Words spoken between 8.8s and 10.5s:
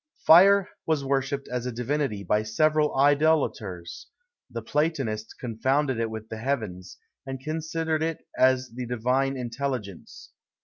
divine intelligence.